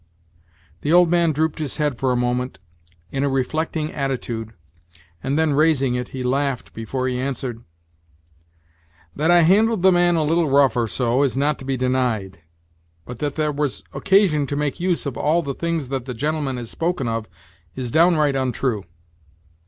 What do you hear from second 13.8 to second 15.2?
occasion to make use of